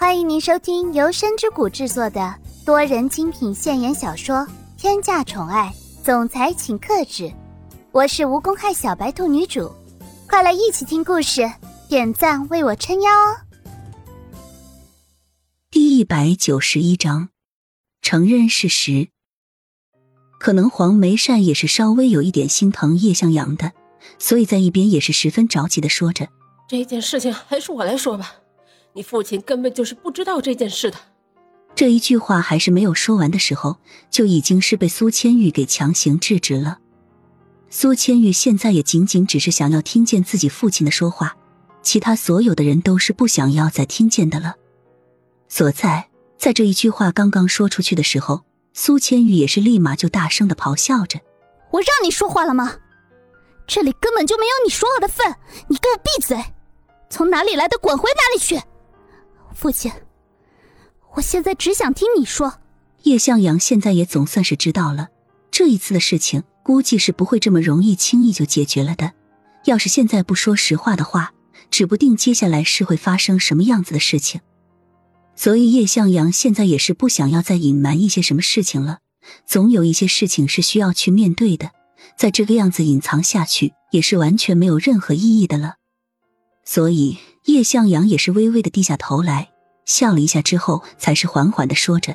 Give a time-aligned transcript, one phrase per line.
[0.00, 2.32] 欢迎您收听由深之谷制作的
[2.64, 4.36] 多人精品现言小说
[4.76, 5.74] 《天价宠爱
[6.04, 7.24] 总裁请克制》，
[7.90, 9.68] 我是无公害小白兔女主，
[10.28, 11.50] 快来一起听故事，
[11.88, 13.36] 点赞为我撑腰哦！
[15.68, 17.30] 第一百九十一章，
[18.00, 19.08] 承认事实。
[20.38, 23.72] 可能黄梅善也是稍微有一点心疼叶向阳的，
[24.20, 26.28] 所以在一边也是十分着急的说着
[26.70, 28.36] ：“这件事情还是我来说吧，
[28.98, 30.98] 你父亲根本就是不知道这件事的。”
[31.76, 33.76] 这一句话还是没有说完的时候，
[34.10, 36.78] 就已经是被苏千玉给强行制止了。
[37.70, 41.36] 苏千玉现在也仅仅只是想要听见自己父亲的说话，
[41.80, 44.56] 其他所有的人都是不想要再听见的了。
[45.48, 48.42] 所在，在这一句话刚刚说出去的时候。
[48.74, 51.18] 苏千玉也是立马就大声的咆哮着
[51.72, 52.76] ：“我让你说话了吗？
[53.66, 55.34] 这里根本就没有你说话的份！
[55.66, 56.40] 你给我闭嘴！
[57.10, 58.60] 从哪里来的滚回哪里去！
[59.58, 59.90] 父亲，
[61.14, 62.60] 我现在只想听你说。”
[63.02, 65.08] 叶向阳现在也总算是知道了，
[65.50, 69.14] 这一次的事情估计是不会这么容易轻易就解决了的。
[69.64, 71.32] 要是现在不说实话的话，
[71.72, 74.40] 指不定接下来是会发生什么样子的事情。
[75.34, 78.98] 所以叶向阳现在也是不想要再隐瞒一些什么事情了，
[79.44, 81.72] 总有一些事情是需要去面对的，
[82.16, 85.74] 在这个样子隐藏下去也是完全没有任何意义的了。
[86.64, 87.18] 所以
[87.48, 89.48] 叶向阳也是微微的低下头来，
[89.86, 92.14] 笑了一下之后，才是缓缓的说着：“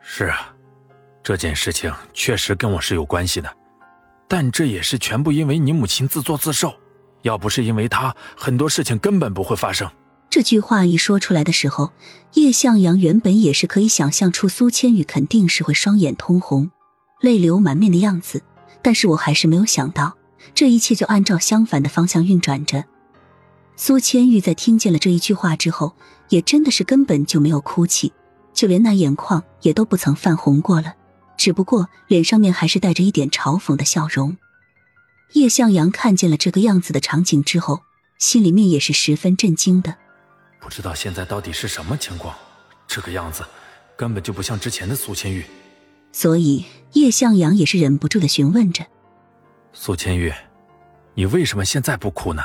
[0.00, 0.54] 是啊，
[1.22, 3.54] 这件事情确实跟我是有关系的，
[4.26, 6.74] 但这也是全部因为你母亲自作自受，
[7.20, 9.86] 要不是因为她，很多事情根本不会发生。”
[10.30, 11.92] 这句话一说出来的时候，
[12.32, 16.70] 叶向阳原本也是可以想象出苏千羽肯定是会双眼通红、
[17.20, 18.42] 泪流满面的样子，
[18.80, 20.16] 但是我还是没有想到，
[20.54, 22.82] 这一切就按照相反的方向运转着。
[23.76, 25.94] 苏千玉在听见了这一句话之后，
[26.28, 28.12] 也真的是根本就没有哭泣，
[28.52, 30.94] 就连那眼眶也都不曾泛红过了，
[31.36, 34.36] 只不过脸上面还是带着一点嘲讽的笑容。
[35.32, 37.80] 叶向阳看见了这个样子的场景之后，
[38.18, 39.96] 心里面也是十分震惊的。
[40.60, 42.34] 不知道现在到底是什么情况，
[42.86, 43.42] 这个样子
[43.96, 45.44] 根本就不像之前的苏千玉。
[46.12, 48.86] 所以叶向阳也是忍不住的询问着
[49.72, 50.30] ：“苏千玉，
[51.14, 52.42] 你为什么现在不哭呢？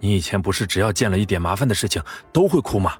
[0.00, 2.02] 你以前不是只要见了一点麻烦的事情
[2.32, 2.92] 都会哭吗？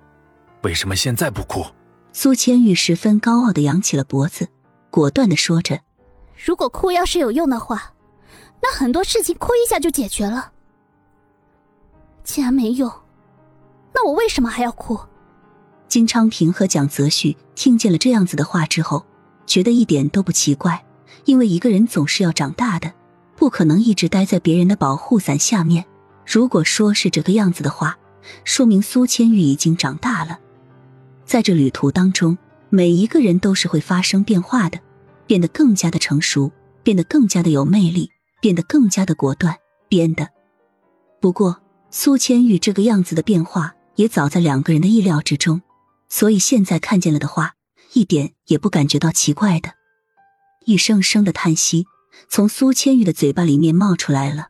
[0.62, 1.64] 为什么现在不哭？”
[2.12, 4.48] 苏千玉十分高傲的扬起了脖子，
[4.90, 5.80] 果断的说着
[6.42, 7.92] ：“如果哭要是有用的话，
[8.62, 10.52] 那很多事情哭一下就解决了。
[12.24, 12.90] 既然没用。”
[13.94, 14.98] 那我为什么还要哭？
[15.88, 19.06] 金昌平和蒋泽旭听见了这样子的话之后，
[19.46, 20.84] 觉得一点都不奇怪，
[21.24, 22.92] 因为一个人总是要长大的，
[23.36, 25.86] 不可能一直待在别人的保护伞下面。
[26.26, 27.96] 如果说是这个样子的话，
[28.44, 30.38] 说明苏千玉已经长大了。
[31.24, 32.36] 在这旅途当中，
[32.68, 34.80] 每一个人都是会发生变化的，
[35.26, 36.50] 变得更加的成熟，
[36.82, 38.10] 变得更加的有魅力，
[38.40, 39.56] 变得更加的果断，
[39.88, 40.28] 变得。
[41.20, 43.74] 不过苏千玉这个样子的变化。
[43.96, 45.62] 也早在两个人的意料之中，
[46.10, 47.54] 所以现在看见了的话，
[47.94, 49.70] 一点也不感觉到奇怪的。
[50.66, 51.86] 一声声的叹息
[52.28, 54.48] 从苏千玉的嘴巴里面冒出来了。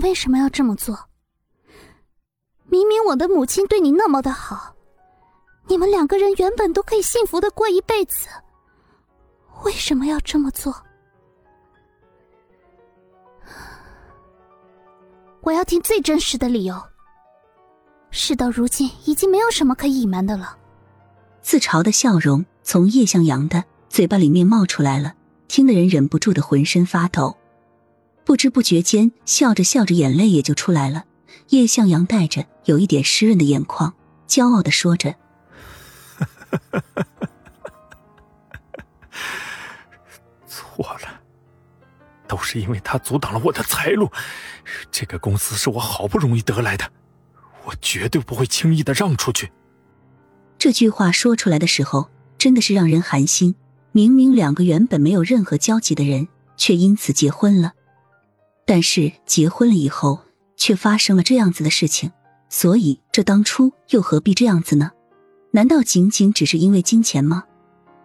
[0.00, 0.98] 为什么要这么做？
[2.66, 4.74] 明明我的母亲对你那么的好，
[5.66, 8.28] 你们两个人原本都可以幸福的过一辈子，
[9.64, 10.74] 为什么要这么做？
[15.40, 16.80] 我要听最真实的理由。
[18.10, 20.56] 事到如今，已经没有什么可以隐瞒的了。
[21.42, 25.14] 自嘲的笑容从叶向阳的嘴巴里面冒出来了，
[25.48, 27.36] 听的人忍不住的浑身发抖。
[28.30, 31.02] 不知不觉间，笑着笑着，眼泪也就出来了。
[31.48, 33.92] 叶向阳带着有一点湿润的眼眶，
[34.28, 35.16] 骄傲的说着
[40.46, 41.20] ：“错了，
[42.28, 44.08] 都是因为他阻挡了我的财路。
[44.92, 46.88] 这个公司是我好不容易得来的。”
[47.66, 49.50] 我绝对不会轻易的让出去。
[50.56, 53.56] 这句话说出来的时候，真的是让人寒心。
[53.90, 57.72] 明明两个原本没有任何交集的人，却因此结婚了。
[58.70, 60.20] 但是结婚了以后，
[60.56, 62.08] 却发生了这样子的事情。
[62.48, 64.92] 所以这当初又何必这样子呢？
[65.50, 67.42] 难道仅仅只是因为金钱吗？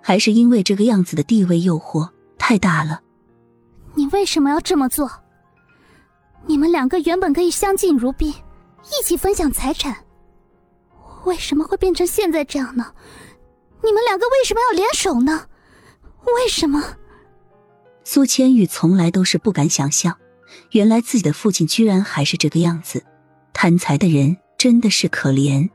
[0.01, 2.09] 还是因为这个样子的地位诱惑
[2.39, 2.99] 太大了？
[3.93, 5.07] 你为什么要这么做？
[6.47, 8.33] 你们两个原本可以相敬如宾。
[8.85, 9.95] 一起分享财产，
[11.25, 12.91] 为什么会变成现在这样呢？
[13.83, 15.45] 你们两个为什么要联手呢？
[16.25, 16.83] 为什么？
[18.03, 20.17] 苏千玉从来都是不敢想象，
[20.71, 23.03] 原来自己的父亲居然还是这个样子。
[23.53, 25.69] 贪财的人真的是可怜。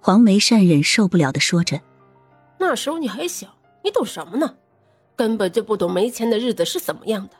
[0.00, 1.80] 黄梅善忍受不了的说着
[2.60, 3.48] ：“那时候你还小，
[3.82, 4.54] 你懂什么呢？
[5.16, 7.30] 根本就不懂没钱的日子是怎么样的。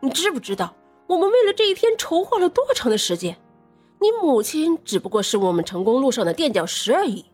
[0.00, 0.74] 你知不知道，
[1.06, 3.36] 我们为了这一天筹划了多长的时间？
[4.00, 7.24] 你母亲只不过是我们成功路上的垫脚石而已。”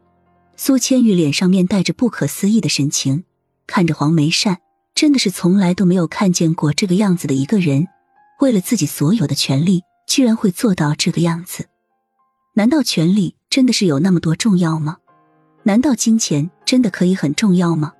[0.54, 3.24] 苏千玉脸上面带着不可思议的神情，
[3.66, 4.58] 看着黄梅善，
[4.94, 7.86] 真的是从来都没有看见过这个样子的一个人。
[8.40, 11.66] 为了自己所有的权利，居然会做到这个样子？
[12.54, 14.98] 难道权力真的是有那么多重要吗？
[15.64, 17.92] 难道金钱真的可以很重要吗？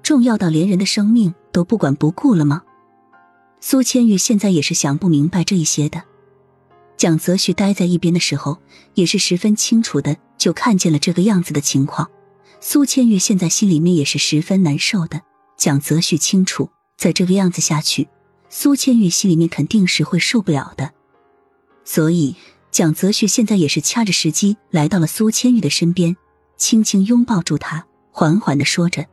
[0.00, 2.62] 重要到连人的生命都不管不顾了吗？
[3.60, 6.02] 苏千玉现在也是想不明白这一些的。
[6.96, 8.58] 蒋泽旭待在一边的时候，
[8.94, 12.08] 也是十分清楚的，就看见了这个样子的情况。
[12.60, 15.22] 苏千玉现在心里面也是十分难受的。
[15.58, 18.08] 蒋泽旭清楚，在这个样子下去，
[18.54, 20.92] 苏千玉心里面肯定是会受不了的。
[21.86, 22.36] 所以，
[22.70, 26.14] 蒋泽旭现在也是掐着时机来到了苏千玉的身边，
[26.58, 29.06] 轻轻拥抱住她，缓缓的说着。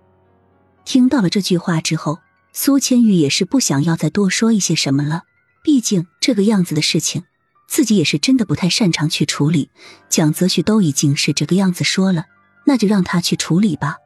[0.83, 2.19] 听到了这句话之后，
[2.51, 5.23] 苏千玉也是不想要再多说一些什么了。
[5.63, 7.23] 毕竟这个样子的事情。
[7.65, 9.69] 自己也是真的不太擅长去处理，
[10.09, 12.25] 蒋泽旭都已经是这个样子说了，
[12.65, 13.97] 那就让他去处理吧。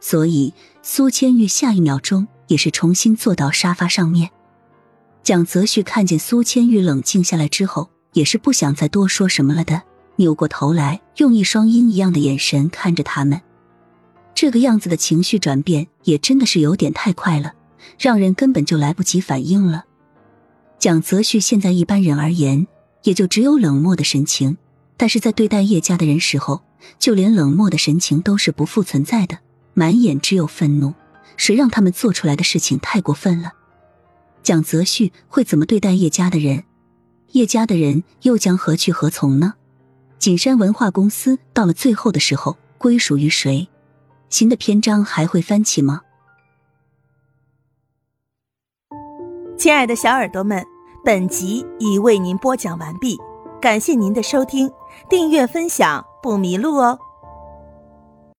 [0.00, 4.30] 所以苏千玉下一秒钟也是重新坐到沙发上面。
[5.28, 9.82] 蒋泽旭看见苏千玉冷静下来之后，也是不想再多说什么了的，
[10.16, 13.38] 扭过头来用一双鹰一样的眼神看着他们。
[14.34, 17.52] 这个样子的情绪转变也真的是有点太快了，
[17.98, 19.84] 让人根本就来不及反应了。
[20.78, 22.66] 蒋泽旭现在一般人而言，
[23.02, 24.56] 也就只有冷漠的神情；
[24.96, 26.62] 但是在对待叶家的人时候，
[26.98, 29.40] 就连冷漠的神情都是不复存在的，
[29.74, 30.94] 满眼只有愤怒。
[31.36, 33.52] 谁让他们做出来的事情太过分了？
[34.42, 36.64] 蒋泽旭会怎么对待叶家的人？
[37.32, 39.54] 叶家的人又将何去何从呢？
[40.18, 43.68] 景山文化公司到了最后的时候，归属于谁？
[44.30, 46.02] 新的篇章还会翻起吗？
[49.58, 50.64] 亲爱的小耳朵们，
[51.04, 53.18] 本集已为您播讲完毕，
[53.60, 54.70] 感谢您的收听，
[55.10, 56.98] 订阅分享不迷路哦。